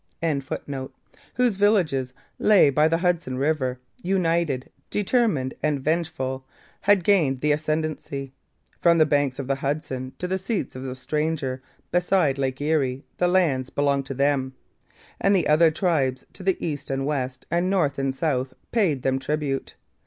[1.35, 6.43] ]whose villages lay by the Hudson river, united, determined, and vengeful,
[6.79, 8.33] had gained the ascendancy;
[8.79, 11.61] from the banks of the Hudson to the seats of the stranger
[11.91, 14.55] beside lake Erie the lands belonged to them;
[15.19, 19.75] and other tribes to the east and west and north and south paid them tribute.